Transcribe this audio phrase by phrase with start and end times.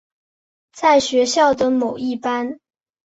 [0.73, 2.59] 在学校的某一班。